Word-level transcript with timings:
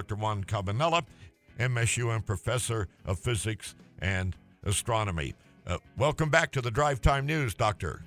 Dr. 0.00 0.14
Juan 0.14 0.44
Cabanela, 0.44 1.04
MSUM 1.58 2.24
professor 2.24 2.88
of 3.04 3.18
physics 3.18 3.74
and 3.98 4.34
astronomy. 4.64 5.34
Uh, 5.66 5.76
welcome 5.98 6.30
back 6.30 6.50
to 6.52 6.62
the 6.62 6.70
Drive 6.70 7.02
Time 7.02 7.26
News, 7.26 7.52
Doctor. 7.52 8.02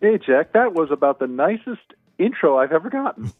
Hey, 0.00 0.18
Jack, 0.26 0.54
that 0.54 0.72
was 0.72 0.88
about 0.90 1.18
the 1.18 1.26
nicest 1.26 1.82
intro 2.16 2.56
I've 2.56 2.72
ever 2.72 2.88
gotten. 2.88 3.30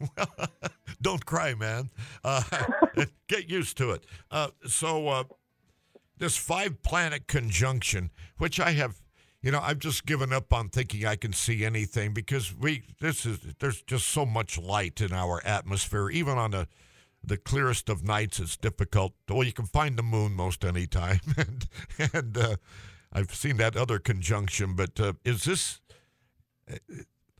Don't 1.00 1.24
cry, 1.24 1.54
man. 1.54 1.88
Uh, 2.22 2.42
get 3.26 3.48
used 3.48 3.78
to 3.78 3.92
it. 3.92 4.04
Uh, 4.30 4.48
so, 4.66 5.08
uh, 5.08 5.24
this 6.18 6.36
five 6.36 6.82
planet 6.82 7.26
conjunction, 7.26 8.10
which 8.36 8.60
I 8.60 8.72
have, 8.72 9.00
you 9.40 9.50
know, 9.50 9.60
I've 9.62 9.78
just 9.78 10.04
given 10.04 10.30
up 10.30 10.52
on 10.52 10.68
thinking 10.68 11.06
I 11.06 11.16
can 11.16 11.32
see 11.32 11.64
anything 11.64 12.12
because 12.12 12.54
we, 12.54 12.82
this 13.00 13.24
is, 13.24 13.38
there's 13.60 13.80
just 13.80 14.08
so 14.08 14.26
much 14.26 14.58
light 14.58 15.00
in 15.00 15.14
our 15.14 15.40
atmosphere. 15.46 16.10
Even 16.10 16.36
on 16.36 16.50
the, 16.50 16.68
the 17.26 17.36
clearest 17.36 17.88
of 17.88 18.04
nights, 18.04 18.38
it's 18.38 18.56
difficult. 18.56 19.14
Well, 19.28 19.44
you 19.44 19.52
can 19.52 19.66
find 19.66 19.96
the 19.96 20.02
moon 20.02 20.32
most 20.32 20.64
any 20.64 20.86
time. 20.86 21.20
and, 21.36 21.68
and 22.12 22.38
uh, 22.38 22.56
I've 23.12 23.34
seen 23.34 23.56
that 23.58 23.76
other 23.76 23.98
conjunction, 23.98 24.74
but 24.74 24.98
uh, 25.00 25.14
is 25.24 25.44
this, 25.44 25.80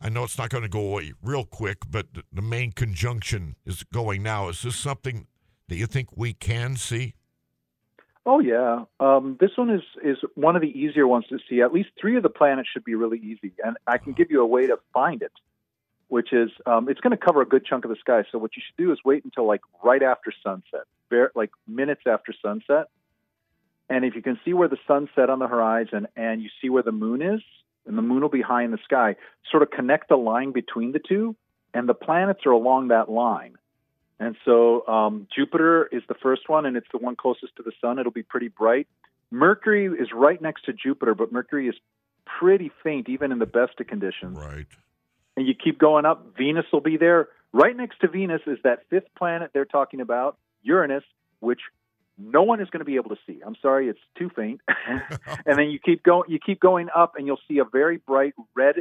I 0.01 0.09
know 0.09 0.25
it's 0.25 0.39
not 0.39 0.51
going 0.51 0.63
to 0.63 0.69
go 0.69 0.81
away 0.81 1.13
real 1.23 1.45
quick, 1.45 1.79
but 1.91 2.07
the 2.33 2.43
main 2.43 2.73
conjunction 2.73 3.57
is 3.65 3.83
going 3.85 4.23
now. 4.23 4.49
Is 4.49 4.63
this 4.63 4.77
something 4.77 5.27
that 5.69 5.77
you 5.77 5.87
think 5.87 6.09
we 6.17 6.33
can 6.33 6.77
see? 6.77 7.15
Oh 8.27 8.41
yeah, 8.41 8.85
um, 9.01 9.37
this 9.39 9.51
one 9.57 9.69
is 9.69 9.83
is 10.03 10.17
one 10.35 10.57
of 10.57 10.63
the 10.63 10.69
easier 10.69 11.07
ones 11.07 11.27
to 11.29 11.39
see. 11.49 11.61
At 11.61 11.75
least 11.75 11.91
three 12.01 12.17
of 12.17 12.23
the 12.23 12.31
planets 12.31 12.71
should 12.73 12.85
be 12.85 12.95
really 12.95 13.19
easy, 13.19 13.53
and 13.63 13.77
I 13.87 13.99
can 13.99 14.15
give 14.15 14.31
you 14.31 14.41
a 14.41 14.47
way 14.47 14.67
to 14.67 14.79
find 14.95 15.21
it, 15.21 15.33
which 16.15 16.33
is 16.33 16.49
um, 16.65 16.89
it's 16.89 17.01
going 17.01 17.11
to 17.11 17.17
cover 17.17 17.43
a 17.43 17.45
good 17.45 17.67
chunk 17.67 17.85
of 17.85 17.91
the 17.91 17.97
sky. 17.97 18.23
So 18.31 18.39
what 18.39 18.53
you 18.57 18.63
should 18.65 18.81
do 18.81 18.93
is 18.93 19.01
wait 19.05 19.25
until 19.25 19.49
like 19.49 19.63
right 19.83 20.01
after 20.01 20.33
sunset, 20.45 20.83
bare, 21.11 21.33
like 21.35 21.51
minutes 21.67 22.03
after 22.07 22.33
sunset, 22.41 22.87
and 23.91 24.05
if 24.05 24.15
you 24.15 24.23
can 24.23 24.39
see 24.45 24.53
where 24.53 24.69
the 24.69 24.77
sun 24.87 25.09
set 25.17 25.29
on 25.29 25.41
the 25.41 25.49
horizon 25.49 26.07
and 26.15 26.41
you 26.41 26.51
see 26.63 26.69
where 26.69 26.85
the 26.85 26.93
moon 26.93 27.21
is, 27.21 27.41
and 27.85 27.99
the 27.99 28.03
moon 28.03 28.23
will 28.23 28.29
be 28.29 28.43
high 28.43 28.63
in 28.63 28.71
the 28.71 28.79
sky, 28.85 29.17
sort 29.51 29.65
of 29.65 29.73
connect 29.73 30.09
the 30.09 30.15
line 30.15 30.53
between 30.53 30.93
the 30.93 31.01
two, 31.01 31.35
and 31.75 31.89
the 31.89 31.95
planets 31.95 32.47
are 32.47 32.53
along 32.53 32.89
that 32.89 33.11
line. 33.11 33.57
And 34.21 34.37
so 34.45 34.87
um, 34.87 35.27
Jupiter 35.35 35.89
is 35.91 36.05
the 36.09 36.15
first 36.15 36.49
one, 36.49 36.65
and 36.65 36.77
it's 36.77 36.87
the 36.93 36.99
one 36.99 37.17
closest 37.17 37.57
to 37.57 37.65
the 37.65 37.73
sun. 37.81 37.99
It'll 37.99 38.13
be 38.13 38.23
pretty 38.23 38.49
bright. 38.49 38.87
Mercury 39.33 39.87
is 39.87 40.11
right 40.15 40.41
next 40.41 40.67
to 40.67 40.73
Jupiter, 40.73 41.17
but 41.17 41.33
Mercury 41.33 41.67
is 41.67 41.75
pretty 42.39 42.71
faint, 42.85 43.09
even 43.09 43.33
in 43.33 43.41
the 43.41 43.47
best 43.47 43.81
of 43.81 43.89
conditions. 43.89 44.39
Right. 44.39 44.69
And 45.37 45.47
you 45.47 45.55
keep 45.55 45.79
going 45.79 46.05
up. 46.05 46.35
Venus 46.37 46.67
will 46.73 46.81
be 46.81 46.97
there. 46.97 47.29
Right 47.53 47.77
next 47.77 48.01
to 48.01 48.09
Venus 48.09 48.43
is 48.47 48.59
that 48.65 48.81
fifth 48.91 49.09
planet 49.17 49.51
they're 49.53 49.65
talking 49.65 50.01
about, 50.01 50.37
Uranus, 50.63 51.05
which 51.41 51.61
no 52.19 52.43
one 52.43 52.61
is 52.61 52.69
going 52.71 52.81
to 52.81 52.85
be 52.85 52.97
able 52.97 53.11
to 53.11 53.19
see. 53.27 53.41
I'm 53.45 53.57
sorry, 53.61 53.89
it's 53.89 53.99
too 54.17 54.31
faint. 54.35 54.61
and 55.47 55.59
then 55.59 55.71
you 55.71 55.79
keep 55.79 56.03
going, 56.03 56.31
you 56.31 56.39
keep 56.45 56.61
going 56.61 56.89
up, 56.95 57.15
and 57.17 57.27
you'll 57.27 57.41
see 57.49 57.59
a 57.59 57.65
very 57.65 57.99
bright 57.99 58.35
red 58.55 58.77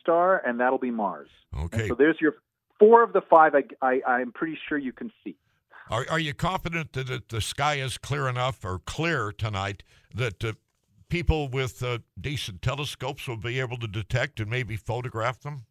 star, 0.00 0.42
and 0.44 0.60
that'll 0.60 0.78
be 0.78 0.90
Mars. 0.90 1.28
Okay. 1.56 1.80
And 1.80 1.88
so 1.88 1.94
there's 1.94 2.16
your 2.20 2.36
four 2.78 3.02
of 3.02 3.12
the 3.12 3.20
five. 3.20 3.54
I, 3.82 4.00
I 4.06 4.20
am 4.20 4.32
pretty 4.32 4.58
sure 4.68 4.78
you 4.78 4.92
can 4.92 5.12
see. 5.24 5.36
Are 5.90 6.06
Are 6.10 6.18
you 6.18 6.34
confident 6.34 6.92
that 6.92 7.28
the 7.28 7.40
sky 7.40 7.74
is 7.74 7.98
clear 7.98 8.28
enough 8.28 8.64
or 8.64 8.78
clear 8.78 9.32
tonight 9.32 9.82
that 10.14 10.44
uh, 10.44 10.52
people 11.08 11.48
with 11.48 11.82
uh, 11.82 11.98
decent 12.20 12.62
telescopes 12.62 13.26
will 13.26 13.36
be 13.36 13.58
able 13.60 13.78
to 13.78 13.88
detect 13.88 14.40
and 14.40 14.50
maybe 14.50 14.76
photograph 14.76 15.40
them? 15.40 15.64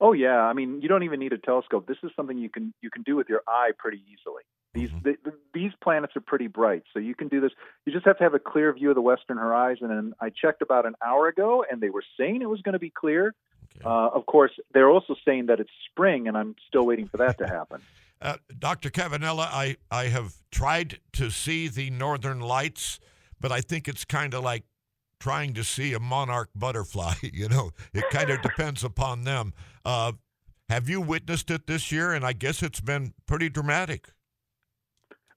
Oh 0.00 0.12
yeah, 0.12 0.40
I 0.42 0.52
mean 0.52 0.80
you 0.82 0.88
don't 0.88 1.02
even 1.02 1.20
need 1.20 1.32
a 1.32 1.38
telescope. 1.38 1.86
This 1.86 1.96
is 2.02 2.10
something 2.16 2.36
you 2.38 2.50
can 2.50 2.74
you 2.82 2.90
can 2.90 3.02
do 3.02 3.16
with 3.16 3.28
your 3.28 3.42
eye 3.48 3.70
pretty 3.78 4.02
easily. 4.06 4.42
These 4.74 4.90
mm-hmm. 4.90 5.10
the, 5.24 5.32
these 5.54 5.72
planets 5.82 6.14
are 6.16 6.20
pretty 6.20 6.48
bright, 6.48 6.82
so 6.92 6.98
you 6.98 7.14
can 7.14 7.28
do 7.28 7.40
this. 7.40 7.52
You 7.86 7.92
just 7.92 8.04
have 8.04 8.18
to 8.18 8.24
have 8.24 8.34
a 8.34 8.38
clear 8.38 8.72
view 8.74 8.90
of 8.90 8.94
the 8.94 9.00
western 9.00 9.38
horizon. 9.38 9.90
And 9.90 10.12
I 10.20 10.30
checked 10.30 10.60
about 10.60 10.84
an 10.84 10.94
hour 11.04 11.28
ago, 11.28 11.64
and 11.70 11.80
they 11.80 11.88
were 11.88 12.04
saying 12.18 12.42
it 12.42 12.50
was 12.50 12.60
going 12.60 12.74
to 12.74 12.78
be 12.78 12.90
clear. 12.90 13.34
Okay. 13.76 13.84
Uh, 13.84 14.08
of 14.08 14.26
course, 14.26 14.52
they're 14.74 14.90
also 14.90 15.16
saying 15.24 15.46
that 15.46 15.60
it's 15.60 15.70
spring, 15.90 16.28
and 16.28 16.36
I'm 16.36 16.56
still 16.68 16.84
waiting 16.84 17.08
for 17.08 17.16
that 17.18 17.38
to 17.38 17.46
happen. 17.46 17.80
Uh, 18.18 18.36
Dr. 18.58 18.88
Cabanela, 18.88 19.46
I, 19.52 19.76
I 19.90 20.04
have 20.04 20.32
tried 20.50 21.00
to 21.12 21.30
see 21.30 21.68
the 21.68 21.90
northern 21.90 22.40
lights, 22.40 22.98
but 23.38 23.52
I 23.52 23.60
think 23.60 23.88
it's 23.88 24.06
kind 24.06 24.32
of 24.32 24.42
like 24.42 24.64
trying 25.18 25.54
to 25.54 25.64
see 25.64 25.92
a 25.92 26.00
monarch 26.00 26.50
butterfly. 26.54 27.14
you 27.22 27.48
know, 27.48 27.70
it 27.92 28.04
kind 28.10 28.30
of 28.30 28.42
depends 28.42 28.84
upon 28.84 29.24
them. 29.24 29.52
Uh, 29.84 30.12
have 30.68 30.88
you 30.88 31.00
witnessed 31.00 31.50
it 31.50 31.66
this 31.66 31.92
year? 31.92 32.12
And 32.12 32.24
I 32.24 32.32
guess 32.32 32.62
it's 32.62 32.80
been 32.80 33.14
pretty 33.26 33.48
dramatic. 33.48 34.08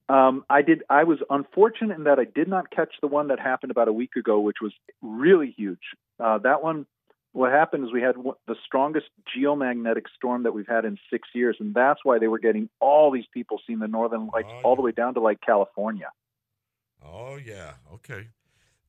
Um, 0.08 0.44
I 0.50 0.62
did. 0.62 0.82
I 0.90 1.04
was 1.04 1.18
unfortunate 1.30 1.96
in 1.96 2.04
that 2.04 2.18
I 2.18 2.24
did 2.24 2.48
not 2.48 2.70
catch 2.70 2.94
the 3.00 3.06
one 3.06 3.28
that 3.28 3.38
happened 3.38 3.70
about 3.70 3.86
a 3.86 3.92
week 3.92 4.16
ago, 4.16 4.40
which 4.40 4.56
was 4.60 4.72
really 5.00 5.54
huge. 5.56 5.78
Uh, 6.18 6.38
that 6.38 6.64
one, 6.64 6.86
what 7.30 7.52
happened 7.52 7.84
is 7.84 7.92
we 7.92 8.02
had 8.02 8.16
the 8.48 8.56
strongest 8.66 9.06
geomagnetic 9.36 10.02
storm 10.16 10.42
that 10.42 10.52
we've 10.52 10.66
had 10.66 10.84
in 10.84 10.98
six 11.12 11.28
years, 11.32 11.56
and 11.60 11.74
that's 11.74 12.00
why 12.02 12.18
they 12.18 12.26
were 12.26 12.40
getting 12.40 12.68
all 12.80 13.12
these 13.12 13.26
people 13.32 13.60
seeing 13.64 13.78
the 13.78 13.86
northern 13.86 14.28
lights 14.34 14.48
oh, 14.50 14.62
all 14.64 14.74
the 14.74 14.82
way 14.82 14.90
down 14.90 15.14
to 15.14 15.20
like 15.20 15.40
California. 15.40 16.10
Oh 17.06 17.36
yeah. 17.36 17.74
Okay. 17.94 18.28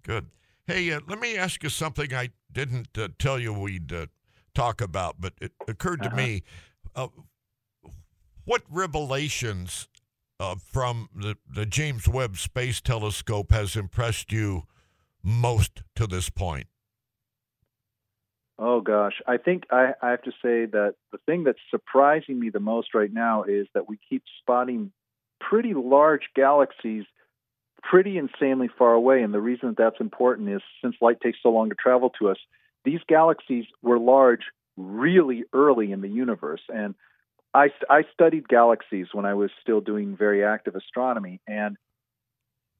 Good. 0.02 0.26
Hey, 0.68 0.92
uh, 0.92 1.00
let 1.08 1.20
me 1.20 1.38
ask 1.38 1.64
you 1.64 1.70
something 1.70 2.14
I 2.14 2.30
didn't 2.52 2.98
uh, 2.98 3.10
tell 3.18 3.40
you 3.40 3.54
we'd 3.54 3.92
uh, 3.92 4.08
talk 4.54 4.82
about, 4.82 5.16
but 5.20 5.34
it 5.42 5.52
occurred 5.68 6.04
to 6.04 6.08
uh-huh. 6.08 6.18
me. 6.18 6.44
Uh, 6.96 7.08
what 8.46 8.64
revelations 8.70 9.88
uh, 10.40 10.56
from 10.56 11.10
the, 11.16 11.36
the 11.50 11.66
James 11.66 12.08
Webb 12.08 12.38
Space 12.38 12.82
Telescope 12.82 13.52
has 13.52 13.76
impressed 13.76 14.32
you 14.32 14.64
most 15.24 15.84
to 15.96 16.08
this 16.08 16.30
point? 16.30 16.68
Oh 18.58 18.80
gosh, 18.80 19.22
I 19.26 19.38
think 19.38 19.64
I, 19.72 19.94
I 20.02 20.12
have 20.12 20.22
to 20.24 20.32
say 20.32 20.66
that 20.66 20.94
the 21.12 21.18
thing 21.26 21.44
that's 21.44 21.60
surprising 21.72 22.40
me 22.40 22.50
the 22.50 22.60
most 22.60 22.94
right 22.94 23.12
now 23.12 23.44
is 23.44 23.68
that 23.74 23.90
we 23.90 23.98
keep 24.08 24.24
spotting 24.40 24.92
pretty 25.40 25.74
large 25.74 26.30
galaxies 26.36 27.06
pretty 27.92 28.18
insanely 28.18 28.70
far 28.80 28.94
away. 28.94 29.22
And 29.22 29.34
the 29.34 29.42
reason 29.42 29.68
that 29.68 29.78
that's 29.78 30.00
important 30.00 30.48
is 30.48 30.62
since 30.82 30.96
light 31.02 31.20
takes 31.20 31.40
so 31.44 31.50
long 31.50 31.68
to 31.70 31.76
travel 31.76 32.10
to 32.22 32.30
us, 32.30 32.38
these 32.86 33.02
galaxies 33.06 33.66
were 33.82 34.00
large 34.00 34.44
really 34.78 35.44
early 35.52 35.92
in 35.92 36.00
the 36.00 36.08
universe. 36.08 36.62
And 36.74 36.96
I, 37.54 37.68
I 37.90 38.04
studied 38.14 38.48
galaxies 38.48 39.08
when 39.12 39.26
I 39.26 39.34
was 39.34 39.52
still 39.62 39.82
doing 39.82 40.16
very 40.16 40.42
active 40.46 40.78
astronomy, 40.78 41.42
and 41.46 41.76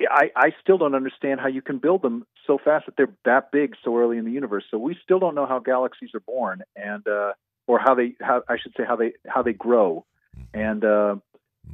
I, 0.10 0.32
I 0.34 0.54
still 0.62 0.78
don't 0.78 0.96
understand 0.96 1.42
how 1.42 1.50
you 1.50 1.62
can 1.62 1.78
build 1.78 2.02
them 2.04 2.26
so 2.48 2.58
fast 2.58 2.86
that 2.86 2.96
they're 2.96 3.14
that 3.26 3.52
big 3.52 3.76
so 3.84 3.98
early 3.98 4.18
in 4.18 4.24
the 4.24 4.32
universe. 4.32 4.64
So 4.72 4.78
we 4.78 4.96
still 5.04 5.20
don't 5.20 5.36
know 5.36 5.46
how 5.46 5.60
galaxies 5.60 6.12
are 6.16 6.22
born, 6.22 6.64
and 6.78 7.06
uh, 7.06 7.34
or 7.68 7.80
how 7.80 7.96
they, 7.96 8.16
how 8.22 8.44
I 8.48 8.56
should 8.58 8.72
say, 8.78 8.84
how 8.88 8.96
they 8.96 9.12
how 9.28 9.44
they 9.44 9.52
grow, 9.52 10.06
and 10.54 10.86
uh, 10.86 11.16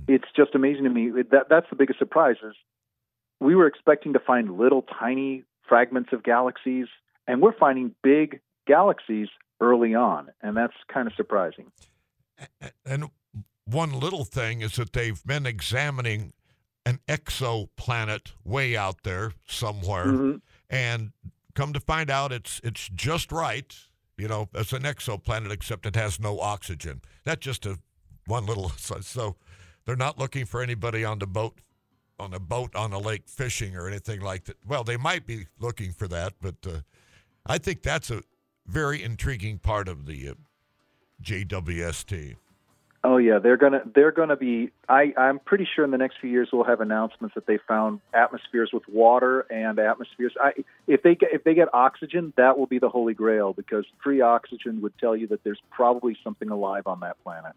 it's 0.08 0.28
just 0.36 0.56
amazing 0.56 0.86
to 0.86 0.90
me. 0.90 1.12
That 1.32 1.50
that's 1.52 1.70
the 1.70 1.76
biggest 1.76 2.00
surprise 2.00 2.38
is 2.44 2.56
we 3.40 3.56
were 3.56 3.68
expecting 3.68 4.14
to 4.14 4.20
find 4.20 4.58
little 4.58 4.84
tiny 5.00 5.44
fragments 5.68 6.10
of 6.14 6.24
galaxies, 6.24 6.88
and 7.28 7.42
we're 7.42 7.58
finding 7.58 7.94
big 8.04 8.40
galaxies 8.66 9.28
early 9.60 9.96
on, 9.96 10.30
and 10.42 10.56
that's 10.56 10.74
kind 10.92 11.08
of 11.08 11.14
surprising. 11.16 11.72
And 12.86 13.06
one 13.66 13.92
little 13.92 14.24
thing 14.24 14.62
is 14.62 14.76
that 14.76 14.94
they've 14.94 15.24
been 15.26 15.46
examining 15.46 16.34
an 16.86 17.00
exoplanet 17.08 18.32
way 18.46 18.78
out 18.78 19.04
there 19.04 19.34
somewhere, 19.46 20.06
mm-hmm. 20.06 20.38
and 20.70 21.12
come 21.54 21.74
to 21.74 21.80
find 21.80 22.10
out, 22.10 22.32
it's 22.32 22.62
it's 22.64 22.90
just 22.96 23.32
right. 23.32 23.76
You 24.18 24.28
know, 24.28 24.50
it's 24.54 24.74
an 24.74 24.84
exoplanet, 24.84 25.52
except 25.52 25.86
it 25.86 25.96
has 25.96 26.20
no 26.20 26.40
oxygen. 26.40 27.02
That's 27.24 27.42
just 27.42 27.66
a 27.66 27.78
one 28.26 28.46
little. 28.46 28.72
So, 28.78 29.00
so 29.02 29.36
they're 29.86 29.96
not 29.96 30.18
looking 30.18 30.46
for 30.46 30.62
anybody 30.62 31.04
on 31.04 31.20
the 31.20 31.28
boat, 31.28 31.60
on 32.20 32.34
a 32.34 32.40
boat 32.40 32.76
on 32.76 32.94
a 32.94 33.00
lake 33.00 33.24
fishing 33.28 33.76
or 33.76 33.88
anything 33.88 34.22
like 34.22 34.46
that. 34.46 34.58
Well, 34.68 34.84
they 34.84 34.98
might 34.98 35.26
be 35.26 35.48
looking 35.60 35.92
for 35.92 36.08
that, 36.08 36.34
but 36.42 36.56
uh, 36.66 36.80
I 37.46 37.58
think 37.58 37.82
that's 37.82 38.10
a 38.10 38.22
very 38.66 39.04
intriguing 39.04 39.60
part 39.60 39.88
of 39.88 40.06
the 40.06 40.30
uh, 40.30 40.34
JWST. 41.24 42.36
Oh 43.04 43.18
yeah, 43.18 43.40
they're 43.40 43.58
gonna 43.58 43.84
they're 43.94 44.12
gonna 44.12 44.36
be. 44.36 44.72
I 44.90 45.14
I'm 45.16 45.40
pretty 45.40 45.68
sure 45.76 45.86
in 45.86 45.92
the 45.92 45.98
next 45.98 46.18
few 46.20 46.30
years 46.30 46.50
we'll 46.52 46.66
have 46.66 46.82
announcements 46.82 47.36
that 47.36 47.46
they 47.46 47.60
found 47.68 48.02
atmospheres 48.14 48.72
with 48.74 48.84
water 48.90 49.42
and 49.52 49.78
atmospheres. 49.80 50.34
I, 50.42 50.52
if 50.88 51.04
they 51.04 51.16
get 51.16 51.30
if 51.32 51.44
they 51.44 51.54
get 51.54 51.74
oxygen, 51.74 52.34
that 52.38 52.58
will 52.58 52.66
be 52.66 52.80
the 52.80 52.90
holy 52.90 53.14
grail 53.14 53.54
because 53.54 53.86
free 54.04 54.22
oxygen 54.22 54.82
would 54.82 54.98
tell 54.98 55.16
you 55.16 55.28
that 55.28 55.44
there's 55.44 55.62
probably 55.70 56.18
something 56.24 56.50
alive 56.50 56.88
on 56.88 57.00
that 57.02 57.22
planet. 57.24 57.54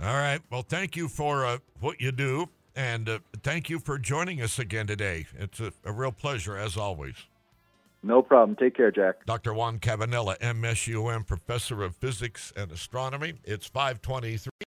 All 0.00 0.14
right. 0.14 0.40
Well, 0.52 0.62
thank 0.62 0.94
you 0.94 1.08
for 1.08 1.46
uh, 1.46 1.58
what 1.80 2.00
you 2.00 2.12
do, 2.12 2.48
and 2.76 3.08
uh, 3.08 3.18
thank 3.42 3.68
you 3.68 3.80
for 3.80 3.98
joining 3.98 4.40
us 4.40 4.58
again 4.58 4.86
today. 4.86 5.26
It's 5.38 5.58
a, 5.58 5.72
a 5.84 5.92
real 5.92 6.12
pleasure 6.12 6.56
as 6.56 6.76
always. 6.76 7.16
No 8.02 8.22
problem. 8.22 8.56
Take 8.56 8.76
care, 8.76 8.92
Jack. 8.92 9.26
Dr. 9.26 9.52
Juan 9.52 9.80
Cabanela, 9.80 10.38
MSUM 10.38 11.26
professor 11.26 11.82
of 11.82 11.96
physics 11.96 12.52
and 12.56 12.70
astronomy. 12.70 13.34
It's 13.44 13.66
523. 13.66 14.56